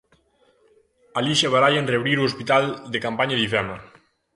[1.21, 2.63] Alí xa barallan reabrir o hospital
[2.93, 3.77] de campaña de Ifema.